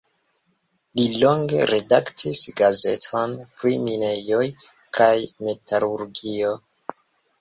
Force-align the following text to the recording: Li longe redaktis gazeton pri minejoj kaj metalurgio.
Li 0.99 1.03
longe 1.23 1.67
redaktis 1.71 2.41
gazeton 2.61 3.35
pri 3.59 3.75
minejoj 3.85 4.43
kaj 4.99 5.15
metalurgio. 5.49 6.57